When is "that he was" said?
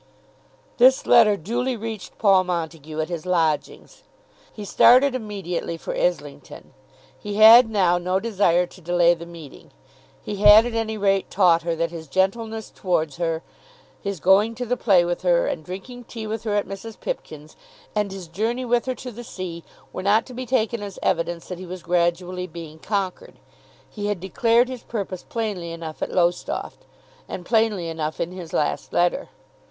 21.47-21.83